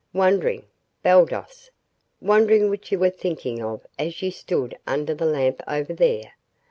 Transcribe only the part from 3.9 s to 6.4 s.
as you stood under the lamp over there."